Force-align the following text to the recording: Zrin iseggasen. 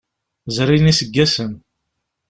Zrin 0.55 0.91
iseggasen. 0.91 1.51